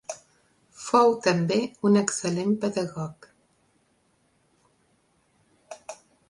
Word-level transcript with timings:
Fou 0.83 1.11
també 1.27 1.57
un 1.89 1.99
excel·lent 2.01 2.55
pedagog. 2.63 3.29